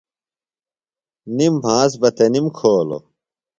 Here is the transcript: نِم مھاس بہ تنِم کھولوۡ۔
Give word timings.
نِم 1.35 1.53
مھاس 1.63 1.91
بہ 2.01 2.09
تنِم 2.17 2.45
کھولوۡ۔ 2.57 3.03